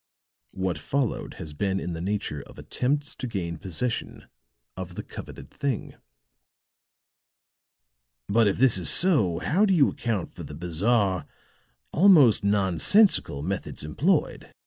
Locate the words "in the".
1.79-2.01